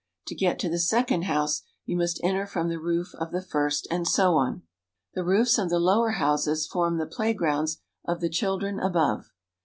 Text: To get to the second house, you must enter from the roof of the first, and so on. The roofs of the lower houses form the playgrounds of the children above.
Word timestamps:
To 0.29 0.33
get 0.33 0.57
to 0.57 0.67
the 0.67 0.79
second 0.79 1.25
house, 1.25 1.61
you 1.85 1.95
must 1.95 2.19
enter 2.23 2.47
from 2.47 2.69
the 2.69 2.79
roof 2.79 3.13
of 3.19 3.31
the 3.31 3.39
first, 3.43 3.87
and 3.91 4.07
so 4.07 4.33
on. 4.33 4.63
The 5.13 5.23
roofs 5.23 5.59
of 5.59 5.69
the 5.69 5.77
lower 5.77 6.13
houses 6.13 6.65
form 6.65 6.97
the 6.97 7.05
playgrounds 7.05 7.77
of 8.03 8.19
the 8.19 8.27
children 8.31 8.79
above. 8.79 9.29